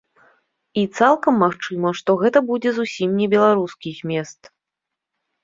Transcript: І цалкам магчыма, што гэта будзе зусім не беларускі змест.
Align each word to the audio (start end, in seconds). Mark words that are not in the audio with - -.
І 0.83 0.85
цалкам 0.99 1.33
магчыма, 1.43 1.91
што 1.99 2.15
гэта 2.23 2.43
будзе 2.49 2.69
зусім 2.79 3.09
не 3.19 3.27
беларускі 3.35 3.95
змест. 4.01 4.41